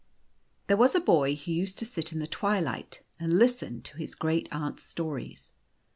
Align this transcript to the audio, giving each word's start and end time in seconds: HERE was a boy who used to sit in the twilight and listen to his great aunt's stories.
HERE 0.67 0.77
was 0.77 0.95
a 0.95 0.99
boy 0.99 1.35
who 1.35 1.51
used 1.51 1.77
to 1.77 1.85
sit 1.85 2.11
in 2.11 2.17
the 2.17 2.25
twilight 2.25 3.03
and 3.19 3.37
listen 3.37 3.83
to 3.83 3.97
his 3.97 4.15
great 4.15 4.49
aunt's 4.51 4.81
stories. 4.81 5.51